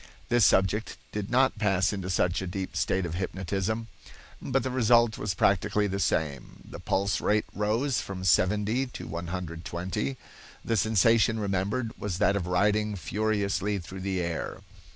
This 0.29 0.43
subject 0.45 0.97
did 1.11 1.29
not 1.29 1.59
pass 1.59 1.93
into 1.93 2.09
such 2.09 2.41
a 2.41 2.47
deep 2.47 2.75
state 2.75 3.05
of 3.05 3.13
hypnotism, 3.13 3.87
but 4.41 4.63
the 4.63 4.71
result 4.71 5.19
was 5.19 5.35
practically 5.35 5.85
the 5.85 5.99
same. 5.99 6.63
The 6.67 6.79
pulse 6.79 7.21
rate 7.21 7.45
rose 7.53 8.01
from 8.01 8.23
70 8.23 8.87
to 8.87 9.07
120. 9.07 10.17
The 10.65 10.75
sensation 10.75 11.39
remembered 11.39 11.93
was 11.99 12.17
that 12.17 12.35
of 12.35 12.47
riding 12.47 12.95
furiously 12.95 13.77
through 13.77 14.01
the 14.01 14.21
air. 14.21 14.61